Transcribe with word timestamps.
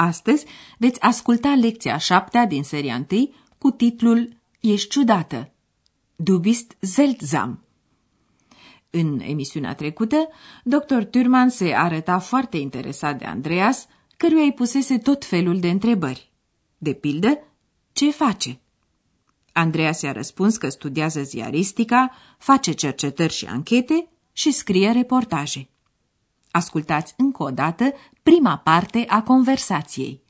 Astăzi 0.00 0.44
veți 0.78 1.00
asculta 1.00 1.54
lecția 1.54 1.94
a 1.94 1.98
șaptea 1.98 2.46
din 2.46 2.62
seria 2.62 2.94
întâi 2.94 3.34
cu 3.58 3.70
titlul 3.70 4.36
Ești 4.60 4.88
ciudată. 4.88 5.52
Du 6.16 6.38
bist 6.38 6.76
seltsam. 6.80 7.64
În 8.90 9.20
emisiunea 9.20 9.74
trecută, 9.74 10.28
dr. 10.64 11.02
Turman 11.10 11.48
se 11.48 11.74
arăta 11.74 12.18
foarte 12.18 12.56
interesat 12.56 13.18
de 13.18 13.24
Andreas, 13.24 13.86
căruia 14.16 14.42
îi 14.42 14.52
pusese 14.52 14.98
tot 14.98 15.24
felul 15.24 15.60
de 15.60 15.70
întrebări. 15.70 16.32
De 16.78 16.92
pildă, 16.92 17.38
ce 17.92 18.10
face? 18.10 18.60
Andreas 19.52 20.00
i-a 20.00 20.12
răspuns 20.12 20.56
că 20.56 20.68
studiază 20.68 21.22
ziaristica, 21.22 22.10
face 22.38 22.72
cercetări 22.72 23.32
și 23.32 23.46
anchete 23.46 24.08
și 24.32 24.50
scrie 24.50 24.90
reportaje. 24.90 25.68
Ascultați 26.50 27.14
încă 27.16 27.42
o 27.42 27.50
dată 27.50 27.92
prima 28.28 28.58
parte 28.58 29.04
a 29.08 29.22
conversației. 29.22 30.20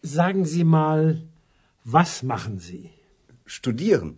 Sagen 0.00 0.44
Sie 0.44 0.64
mal, 0.64 1.00
was 1.82 2.20
machen 2.20 2.58
Sie? 2.58 2.90
Studieren. 3.44 4.16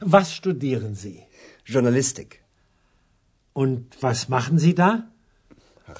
Was 0.00 0.28
studieren 0.34 0.94
Sie? 0.94 1.18
Journalistik. 1.64 2.30
Und 3.52 3.80
was 4.00 4.26
machen 4.26 4.56
Sie 4.58 4.72
da? 4.72 4.90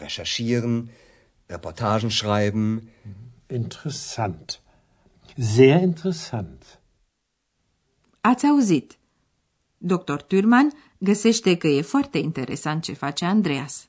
Recherchieren. 0.03 0.91
Reportagen 1.48 2.11
schreiben. 2.11 2.89
Interessant. 3.47 4.61
Sehr 5.37 5.79
interessant. 5.81 6.81
Ați 8.20 8.47
auzit? 8.47 8.98
Dr. 9.79 10.20
Turman 10.27 10.73
găsește 10.98 11.57
că 11.57 11.67
e 11.67 11.81
foarte 11.83 12.19
interesant 12.19 12.83
ce 12.83 12.93
face 12.93 13.25
Andreas. 13.25 13.87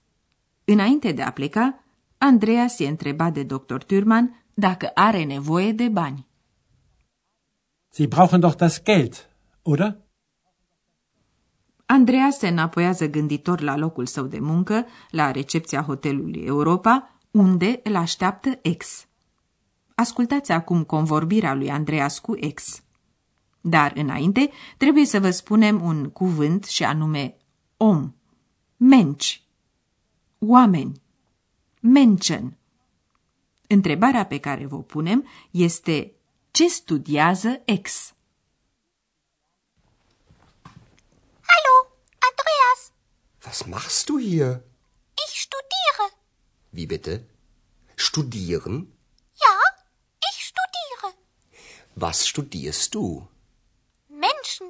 Înainte 0.66 1.12
de 1.12 1.22
a 1.22 1.32
pleca, 1.32 1.84
Andreas 2.18 2.80
e 2.80 2.88
întrebat 2.88 3.34
de 3.34 3.44
Dr. 3.44 3.78
Turman 3.78 4.46
dacă 4.54 4.92
are 4.94 5.24
nevoie 5.24 5.72
de 5.72 5.88
bani. 5.88 6.28
Sie 7.90 8.08
brauchen 8.08 8.40
doch 8.40 8.56
das 8.56 8.84
Geld, 8.84 9.30
oder? 9.62 9.98
Andreas 11.86 12.38
se 12.38 12.48
înapoiază 12.48 13.10
gânditor 13.10 13.62
la 13.62 13.78
locul 13.78 14.06
său 14.06 14.26
de 14.26 14.40
muncă, 14.40 14.86
la 15.10 15.32
recepția 15.32 15.82
hotelului 15.82 16.42
Europa, 16.42 17.20
unde 17.32 17.80
îl 17.84 17.96
așteaptă 17.96 18.60
ex. 18.62 19.08
Ascultați 19.96 20.52
acum 20.52 20.84
convorbirea 20.84 21.54
lui 21.54 21.70
Andreas 21.70 22.20
cu 22.20 22.36
ex. 22.40 22.84
Dar 23.62 23.92
înainte 23.96 24.50
trebuie 24.78 25.06
să 25.06 25.20
vă 25.20 25.30
spunem 25.30 25.82
un 25.82 26.10
cuvânt 26.10 26.64
și 26.64 26.84
anume 26.84 27.38
om, 27.78 28.14
menci, 28.78 29.43
oameni, 30.48 31.02
Menschen. 31.80 32.58
Întrebarea 33.68 34.26
pe 34.26 34.40
care 34.40 34.66
vă 34.66 34.82
punem 34.84 35.28
este 35.52 36.14
ce 36.52 36.68
studiază 36.68 37.62
ex? 37.66 38.14
Hallo, 41.52 41.76
Andreas. 42.30 42.92
Was 43.46 43.64
machst 43.64 44.06
du 44.06 44.20
hier? 44.20 44.62
Ich 45.28 45.36
studiere. 45.46 46.06
Wie 46.70 46.86
bitte? 46.86 47.26
Studieren? 47.96 48.76
Ja, 49.44 49.56
ich 50.30 50.38
studiere. 50.50 51.16
Was 51.94 52.26
studierst 52.26 52.94
du? 52.94 53.30
Menschen. 54.08 54.68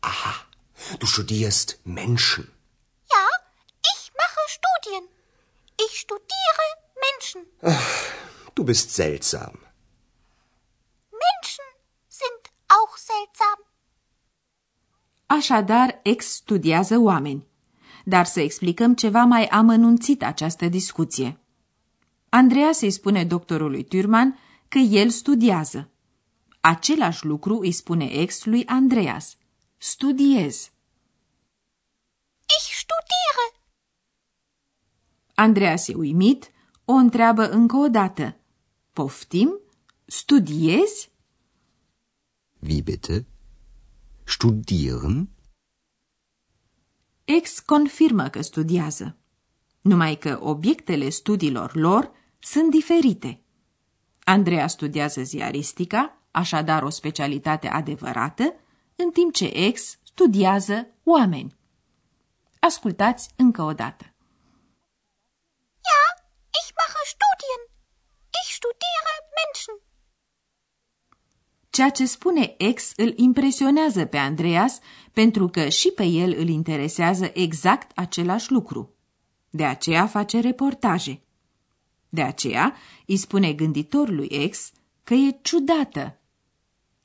Aha, 0.00 0.48
du 0.98 1.06
studierst 1.06 1.78
Menschen. 1.84 2.44
Ja, 3.14 3.26
ich 3.92 4.00
mache 4.20 4.42
Studien. 4.56 5.04
Ich 5.86 5.97
studiere 6.08 6.66
Menschen. 7.04 7.40
Du 8.54 8.64
bist 8.64 8.90
seltsam. 8.90 9.54
Menschen 11.24 11.68
sind 12.20 12.42
auch 12.76 12.94
seltsam. 12.96 13.58
Așadar, 15.26 16.00
ex 16.02 16.26
studiază 16.26 16.98
oameni. 16.98 17.46
Dar 18.04 18.24
să 18.24 18.40
explicăm 18.40 18.94
ceva 18.94 19.24
mai 19.24 19.46
amănunțit 19.46 20.22
această 20.22 20.66
discuție. 20.68 21.40
Andreea 22.28 22.70
îi 22.80 22.90
spune 22.90 23.24
doctorului 23.24 23.84
Turman 23.84 24.38
că 24.68 24.78
el 24.78 25.10
studiază. 25.10 25.90
Același 26.60 27.24
lucru 27.24 27.58
îi 27.58 27.72
spune 27.72 28.04
ex 28.04 28.44
lui 28.44 28.66
Andreas. 28.66 29.36
Studiez. 29.76 30.70
Ich 32.58 32.72
studiere. 32.82 33.58
Andreas 35.38 35.88
e 35.88 35.94
uimit, 35.94 36.50
o 36.84 36.92
întreabă 36.92 37.48
încă 37.50 37.76
o 37.76 37.88
dată. 37.88 38.36
Poftim? 38.92 39.60
Studiezi? 40.04 41.12
Wie 42.58 42.80
bitte? 42.80 43.26
Studieren? 44.24 45.28
Ex 47.24 47.58
confirmă 47.58 48.28
că 48.28 48.40
studiază, 48.40 49.16
numai 49.80 50.16
că 50.16 50.38
obiectele 50.42 51.08
studiilor 51.08 51.74
lor 51.74 52.12
sunt 52.38 52.70
diferite. 52.70 53.42
Andreea 54.24 54.66
studiază 54.66 55.22
ziaristica, 55.22 56.22
așadar 56.30 56.82
o 56.82 56.88
specialitate 56.90 57.68
adevărată, 57.68 58.54
în 58.96 59.10
timp 59.10 59.32
ce 59.32 59.44
ex 59.44 59.98
studiază 60.02 60.86
oameni. 61.04 61.56
Ascultați 62.60 63.30
încă 63.36 63.62
o 63.62 63.72
dată. 63.72 64.12
Ja, 65.88 66.02
ich 66.60 66.68
mache 66.78 67.02
Studien. 67.14 67.62
Ich 68.40 68.47
studiere 68.58 69.14
Menschen. 69.38 69.76
Ceea 71.70 71.90
ce 71.90 72.06
spune 72.06 72.54
ex 72.58 72.92
îl 72.96 73.12
impresionează 73.16 74.04
pe 74.06 74.16
Andreas 74.16 74.78
pentru 75.12 75.48
că 75.48 75.68
și 75.68 75.90
pe 75.90 76.04
el 76.04 76.34
îl 76.38 76.48
interesează 76.48 77.30
exact 77.34 77.98
același 77.98 78.52
lucru. 78.52 78.94
De 79.50 79.64
aceea 79.64 80.06
face 80.06 80.40
reportaje. 80.40 81.22
De 82.08 82.22
aceea 82.22 82.76
îi 83.06 83.16
spune 83.16 83.52
gânditorului 83.52 84.28
ex 84.30 84.72
că 85.04 85.14
e 85.14 85.38
ciudată. 85.42 86.20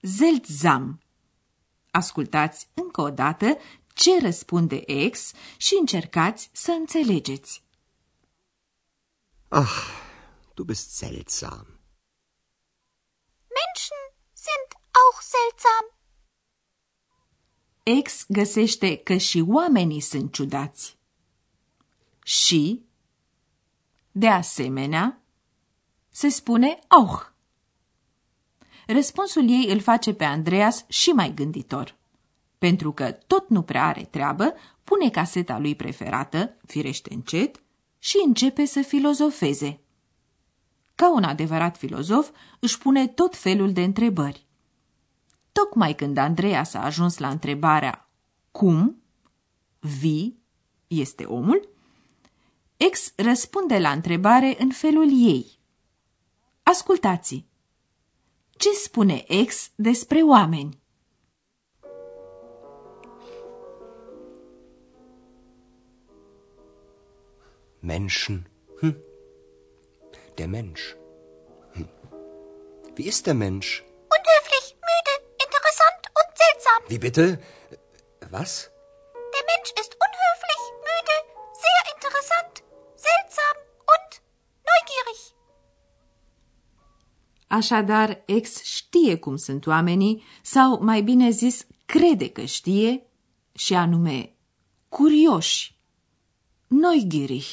Zeltzam. 0.01 1.01
Ascultați 1.91 2.67
încă 2.73 3.01
o 3.01 3.09
dată 3.09 3.57
ce 3.93 4.19
răspunde 4.21 4.83
ex 4.85 5.31
și 5.57 5.77
încercați 5.79 6.49
să 6.53 6.71
înțelegeți. 6.71 7.63
Ach, 9.47 10.03
du 10.53 10.63
bist 10.63 10.95
seltsam. 10.95 11.79
Menschen 13.59 14.03
sind 14.33 14.69
auch 14.91 15.21
seltsam. 15.21 15.85
Ex 17.83 18.25
găsește 18.27 18.97
că 18.97 19.17
și 19.17 19.43
oamenii 19.47 19.99
sunt 19.99 20.33
ciudați. 20.33 20.97
Și, 22.23 22.85
de 24.11 24.27
asemenea, 24.27 25.21
se 26.09 26.29
spune 26.29 26.79
auch. 26.87 27.31
Răspunsul 28.87 29.49
ei 29.49 29.71
îl 29.71 29.79
face 29.79 30.13
pe 30.13 30.23
Andreas 30.23 30.85
și 30.87 31.09
mai 31.09 31.33
gânditor. 31.33 31.95
Pentru 32.57 32.91
că 32.91 33.11
tot 33.11 33.49
nu 33.49 33.61
prea 33.61 33.85
are 33.85 34.03
treabă, 34.03 34.53
pune 34.83 35.09
caseta 35.09 35.57
lui 35.57 35.75
preferată, 35.75 36.57
firește 36.65 37.13
încet, 37.13 37.63
și 37.99 38.21
începe 38.25 38.65
să 38.65 38.81
filozofeze. 38.81 39.82
Ca 40.95 41.13
un 41.13 41.23
adevărat 41.23 41.77
filozof, 41.77 42.29
își 42.59 42.77
pune 42.77 43.07
tot 43.07 43.35
felul 43.35 43.73
de 43.73 43.83
întrebări. 43.83 44.47
Tocmai 45.51 45.95
când 45.95 46.17
Andreea 46.17 46.63
s-a 46.63 46.83
ajuns 46.83 47.17
la 47.17 47.29
întrebarea 47.29 48.09
cum, 48.51 49.01
vi, 49.79 50.35
este 50.87 51.23
omul, 51.23 51.69
ex 52.77 53.13
răspunde 53.15 53.79
la 53.79 53.91
întrebare 53.91 54.55
în 54.59 54.71
felul 54.71 55.09
ei. 55.11 55.59
Ascultați! 56.63 57.45
Ce 58.49 58.69
spune 58.69 59.23
ex 59.27 59.71
despre 59.75 60.21
oameni? 60.21 60.81
Menschen. 67.79 68.52
Der 70.37 70.47
Mensch. 70.47 70.95
Hm. 71.73 71.87
Wie 72.95 73.07
ist 73.07 73.27
der 73.27 73.35
Mensch? 73.35 73.83
Unhöflich, 74.17 74.65
müde, 74.89 75.13
interessant 75.45 76.03
und 76.19 76.29
seltsam. 76.43 76.79
Wie 76.87 76.97
bitte? 76.97 77.39
Was? 78.31 78.71
Der 79.35 79.43
Mensch 79.51 79.71
ist 79.81 79.93
unhöflich, 80.05 80.63
müde, 80.89 81.17
sehr 81.65 81.83
interessant, 81.95 82.53
seltsam 82.95 83.55
und 83.93 84.09
neugierig. 84.67 85.21
Așadar, 87.47 88.23
ex 88.25 88.63
știe 88.63 89.17
cum 89.17 89.35
sunt 89.35 89.67
oamenii, 89.67 90.23
sau, 90.41 90.79
mai 90.83 91.01
bine 91.01 91.29
zis, 91.29 91.67
crede 91.85 92.29
că 92.29 92.45
știe, 92.45 93.05
și 93.51 93.73
anume 93.73 94.35
curioși, 94.89 95.77
neugierig. 96.67 97.43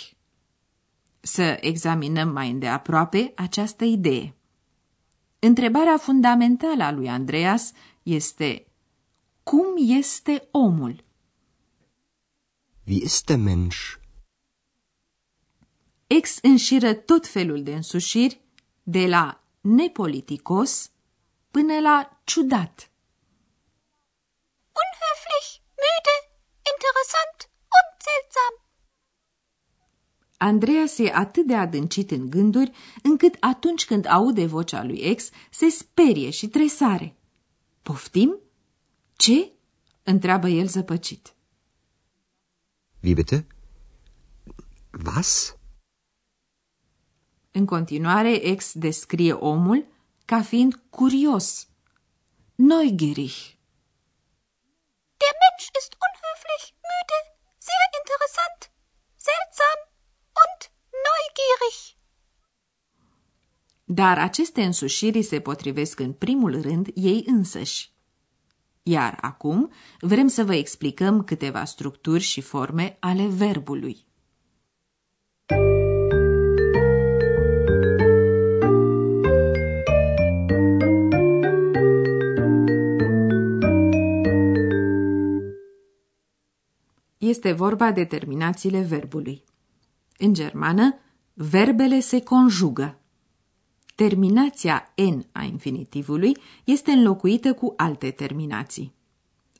Să 1.21 1.59
examinăm 1.61 2.29
mai 2.29 2.51
îndeaproape 2.51 3.33
această 3.37 3.85
idee. 3.85 4.35
Întrebarea 5.39 5.97
fundamentală 5.99 6.83
a 6.83 6.91
lui 6.91 7.09
Andreas 7.09 7.73
este 8.03 8.67
cum 9.43 9.67
este 9.77 10.49
omul? 10.51 11.05
Wie 12.87 13.03
ist 13.05 13.25
der 13.27 13.37
Mensch? 13.37 13.99
Ex 16.07 16.39
înșiră 16.43 16.95
tot 16.95 17.27
felul 17.27 17.63
de 17.63 17.75
însușiri, 17.75 18.41
de 18.83 19.07
la 19.07 19.41
nepoliticos 19.61 20.91
până 21.51 21.81
la 21.81 22.21
ciudat. 22.25 22.91
Unhöflich, 24.85 25.49
müde, 25.83 26.17
interessant 26.73 27.39
und 27.77 27.89
seltsam. 28.07 28.70
Andreas 30.43 30.99
e 30.99 31.11
atât 31.15 31.47
de 31.47 31.55
adâncit 31.55 32.11
în 32.11 32.31
gânduri, 32.31 32.73
încât 33.03 33.37
atunci 33.41 33.85
când 33.85 34.07
aude 34.07 34.47
vocea 34.47 34.85
lui 34.85 34.99
ex, 34.99 35.31
se 35.51 35.69
sperie 35.69 36.31
și 36.31 36.49
tresare. 36.49 37.17
Poftim? 37.83 38.39
Ce? 39.17 39.53
întreabă 40.03 40.49
el 40.49 40.67
zăpăcit. 40.67 41.35
Wie 43.03 43.15
bitte? 43.15 43.47
Was? 45.07 45.57
În 47.51 47.67
continuare, 47.67 48.33
ex 48.33 48.73
descrie 48.75 49.33
omul 49.33 49.87
ca 50.25 50.43
fiind 50.43 50.81
curios, 50.91 51.69
neugierig. 52.55 53.35
Der 55.23 55.35
Mensch 55.43 55.67
ist 55.81 55.93
unhöflich, 56.07 56.65
müde, 56.89 57.19
sehr 57.69 57.87
interessant, 58.01 58.61
seltsam 59.27 59.79
und 60.43 60.61
neugierig. 61.07 61.77
Dar 63.93 64.19
aceste 64.19 64.63
însușiri 64.63 65.23
se 65.23 65.41
potrivesc 65.41 66.01
în 66.01 66.13
primul 66.13 66.61
rând 66.61 66.89
ei 66.95 67.25
însăși. 67.27 67.93
Iar 68.83 69.19
acum 69.21 69.71
vrem 70.01 70.27
să 70.27 70.45
vă 70.45 70.55
explicăm 70.55 71.23
câteva 71.25 71.65
structuri 71.65 72.23
și 72.23 72.41
forme 72.41 72.97
ale 73.01 73.27
verbului. 73.27 74.07
Este 87.19 87.53
vorba 87.53 87.93
de 87.93 88.05
terminațiile 88.05 88.81
verbului. 88.81 89.45
În 90.19 90.35
germană, 90.35 90.99
verbele 91.35 92.01
se 92.01 92.23
conjugă. 92.23 93.00
Terminația 94.01 94.93
N 94.95 95.27
a 95.33 95.43
infinitivului 95.43 96.37
este 96.65 96.91
înlocuită 96.91 97.55
cu 97.55 97.75
alte 97.77 98.11
terminații. 98.11 98.95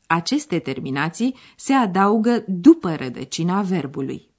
Aceste 0.07 0.59
terminații 0.59 1.35
se 1.57 1.73
adaugă 1.73 2.45
după 2.47 2.95
rădăcina 2.95 3.63
verbului, 3.63 4.31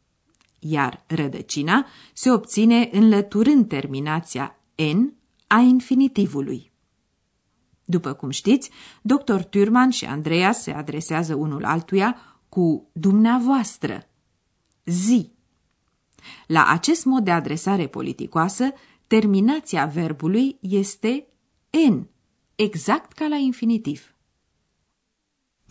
iar 0.60 1.04
rădăcina 1.08 1.86
se 2.14 2.32
obține 2.32 2.90
înlăturând 2.92 3.68
terminația 3.68 4.60
N 4.76 5.14
a 5.48 5.60
infinitivului. 5.60 6.72
După 7.86 8.14
cum 8.14 8.30
știți, 8.30 8.70
dr. 9.02 9.40
Turman 9.40 9.90
și 9.90 10.06
Andreas 10.06 10.62
se 10.62 10.72
adresează 10.72 11.36
unul 11.36 11.66
altuia 11.66 12.40
cu 12.50 12.90
dumneavoastră, 12.92 14.08
zi. 14.86 15.32
La 16.48 16.66
acest 16.68 17.06
mod 17.06 17.24
de 17.24 17.32
adresare 17.32 17.88
politicoasă, 17.88 18.74
terminația 19.18 19.86
verbului 19.86 20.58
este 20.62 21.28
N, 21.90 22.08
exact 22.56 23.12
ca 23.12 23.28
la 23.28 23.36
infinitiv. 23.36 24.16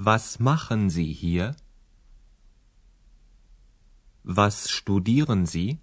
Was 0.04 0.36
machen 0.36 0.88
Sie 0.88 1.14
hier? 1.14 1.54
Was 4.36 4.62
studieren 4.62 5.44
Sie? 5.46 5.78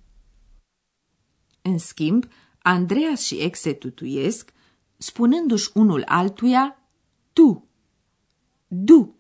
În 1.62 1.78
schimb, 1.78 2.26
Andreas 2.62 3.22
și 3.22 3.36
ex 3.36 3.60
se 3.60 3.74
tutuiesc, 3.74 4.54
spunându-și 4.98 5.70
unul 5.74 6.04
altuia 6.06 6.90
tu, 7.34 7.70
du. 8.68 9.20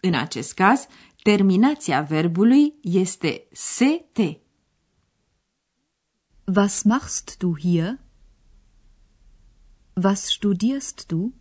În 0.00 0.14
acest 0.14 0.54
caz, 0.54 0.86
terminația 1.22 2.02
verbului 2.02 2.74
este 2.82 3.48
st. 3.52 4.42
Was 6.46 6.84
machst 6.84 7.38
du 7.38 7.56
hier? 7.56 7.98
Was 9.96 10.26
studierst 10.26 11.06
du? 11.06 11.32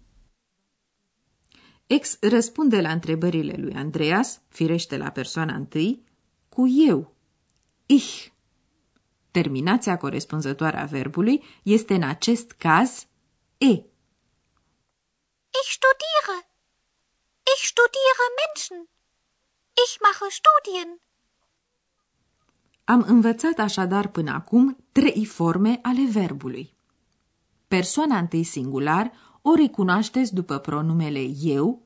Ex 1.87 2.17
răspunde 2.21 2.81
la 2.81 2.91
întrebările 2.91 3.55
lui 3.57 3.73
Andreas, 3.73 4.41
firește 4.47 4.97
la 4.97 5.11
persoana 5.11 5.55
întâi, 5.55 6.03
cu 6.49 6.67
eu, 6.67 7.15
ich. 7.85 8.27
Terminația 9.31 9.97
corespunzătoare 9.97 10.77
a 10.77 10.85
verbului 10.85 11.43
este 11.63 11.93
în 11.93 12.03
acest 12.03 12.51
caz 12.51 13.07
e. 13.57 13.71
Ich 15.61 15.69
studiere. 15.77 16.37
Ich 17.53 17.63
studiere 17.71 18.25
Menschen. 18.41 18.89
Ich 19.85 19.93
mache 20.01 20.29
Studien. 20.39 20.89
Am 22.83 23.03
învățat 23.07 23.59
așadar 23.59 24.07
până 24.07 24.31
acum 24.31 24.77
trei 24.91 25.25
forme 25.25 25.79
ale 25.81 26.05
verbului. 26.09 26.73
Persoana 27.67 28.17
întâi 28.17 28.43
singular 28.43 29.11
o 29.41 29.53
recunoașteți 29.55 30.33
după 30.33 30.57
pronumele 30.57 31.27
eu, 31.41 31.81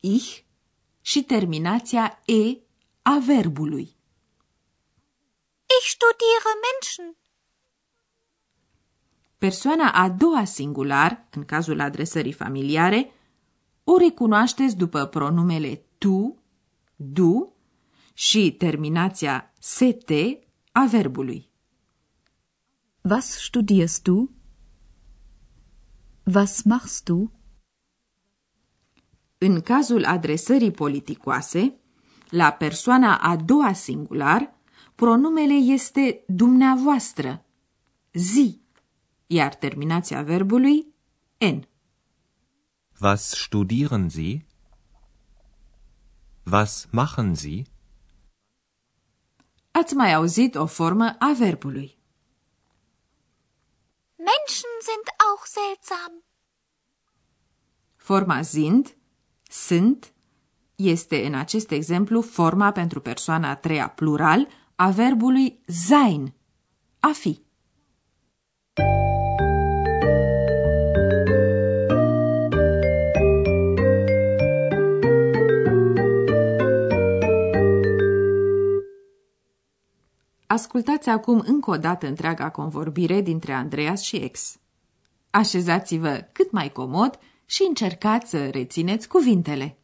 ich 0.00 0.38
și 1.00 1.22
terminația 1.22 2.22
e 2.24 2.58
a 3.02 3.18
verbului. 3.26 3.96
Ich 5.78 5.88
studiere 5.88 6.52
Menschen. 6.66 7.16
Persoana 9.38 9.90
a 9.92 10.08
doua 10.08 10.44
singular, 10.44 11.26
în 11.30 11.44
cazul 11.44 11.80
adresării 11.80 12.32
familiare, 12.32 13.12
o 13.84 13.96
recunoașteți 13.96 14.76
după 14.76 15.04
pronumele 15.04 15.84
tu, 15.98 16.42
du 16.96 17.54
și 18.14 18.52
terminația 18.52 19.49
st 19.62 20.10
a 20.72 20.86
verbului. 20.86 21.50
Was 23.02 23.26
studierst 23.44 24.02
du? 24.02 24.30
Was 26.34 26.62
machst 26.62 27.04
du? 27.04 27.32
În 29.38 29.60
cazul 29.60 30.04
adresării 30.04 30.70
politicoase, 30.70 31.80
la 32.30 32.50
persoana 32.50 33.16
a 33.18 33.36
doua 33.36 33.72
singular, 33.72 34.54
pronumele 34.94 35.54
este 35.54 36.24
dumneavoastră, 36.26 37.44
zi, 38.12 38.60
iar 39.26 39.54
terminația 39.54 40.22
verbului 40.22 40.94
n. 41.38 41.68
Was 43.00 43.28
studieren 43.30 44.08
Sie? 44.08 44.46
Was 46.44 46.86
machen 46.90 47.34
Sie? 47.34 47.62
Ați 49.80 49.94
mai 49.94 50.12
auzit 50.12 50.54
o 50.54 50.66
formă 50.66 51.16
a 51.18 51.32
verbului. 51.38 51.98
Menschen 54.16 54.70
sind 54.80 55.06
auch 55.30 55.44
seltsam. 55.44 56.24
Forma 57.96 58.42
sind, 58.42 58.96
sunt, 59.50 60.12
este 60.74 61.26
în 61.26 61.34
acest 61.34 61.70
exemplu 61.70 62.20
forma 62.20 62.72
pentru 62.72 63.00
persoana 63.00 63.50
a 63.50 63.56
treia 63.56 63.88
plural 63.88 64.48
a 64.74 64.90
verbului 64.90 65.60
sein, 65.66 66.34
a 67.00 67.10
fi. 67.12 67.42
Ascultați 80.60 81.08
acum 81.08 81.42
încă 81.46 81.70
o 81.70 81.76
dată 81.76 82.06
întreaga 82.06 82.50
convorbire 82.50 83.20
dintre 83.20 83.52
Andreas 83.52 84.00
și 84.00 84.16
ex. 84.16 84.56
Așezați-vă 85.30 86.28
cât 86.32 86.50
mai 86.50 86.72
comod 86.72 87.18
și 87.46 87.64
încercați 87.68 88.30
să 88.30 88.48
rețineți 88.48 89.08
cuvintele. 89.08 89.79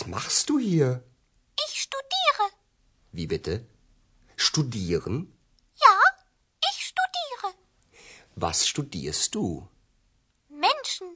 Was 0.00 0.06
machst 0.06 0.48
du 0.48 0.58
hier? 0.58 1.04
Ich 1.66 1.74
studiere. 1.82 2.44
Wie 3.12 3.26
bitte? 3.26 3.66
Studieren? 4.34 5.16
Ja, 5.84 5.96
ich 6.70 6.86
studiere. 6.90 7.48
Was 8.34 8.66
studierst 8.66 9.34
du? 9.34 9.68
Menschen. 10.48 11.08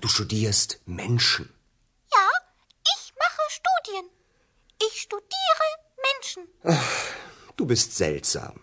Du 0.00 0.08
studierst 0.08 0.80
Menschen. 0.84 1.46
Ja, 2.12 2.28
ich 2.94 3.14
mache 3.22 3.44
Studien. 3.58 4.10
Ich 4.88 5.00
studiere 5.00 5.66
Menschen. 6.08 6.42
Du 7.56 7.66
bist 7.66 7.94
seltsam. 7.94 8.56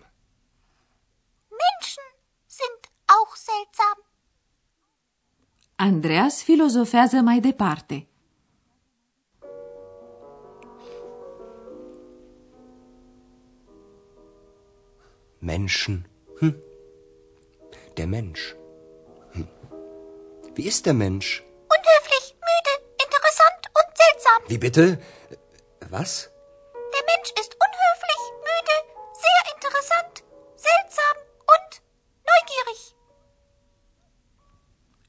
Menschen 1.63 2.07
sind 2.47 2.81
auch 3.07 3.35
seltsam. 3.37 3.97
Andreas 5.75 6.43
filozofează 6.43 7.21
mai 7.21 7.39
departe. 7.39 8.07
Menschen. 15.43 16.07
Hm. 16.39 16.55
Der 17.97 18.07
Mensch. 18.07 18.55
Hm. 19.33 19.47
Wie 20.55 20.67
ist 20.71 20.85
der 20.85 20.93
Mensch? 20.93 21.43
Unhöflich, 21.75 22.25
müde, 22.49 22.73
interessant 23.05 23.63
und 23.79 23.89
seltsam. 24.01 24.39
Wie 24.47 24.57
bitte? 24.65 24.85
Was? 25.89 26.11
Der 26.95 27.03
Mensch 27.11 27.31
ist 27.41 27.51
unhöflich, 27.65 28.23
müde, 28.49 28.77
sehr 29.25 29.43
interessant, 29.55 30.13
seltsam 30.67 31.15
und 31.53 31.69
neugierig. 32.27 32.81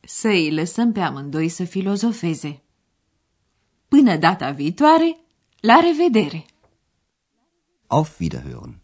Să 0.07 0.29
îi 0.29 0.53
lăsăm 0.53 0.93
pe 0.93 1.01
amândoi 1.01 1.49
să 1.49 1.65
filozofeze. 1.65 2.63
Până 3.89 4.17
data 4.17 4.51
viitoare, 4.51 5.19
la 5.61 5.81
revedere! 5.81 6.47
Auf 7.87 8.19
Wiederhören. 8.21 8.84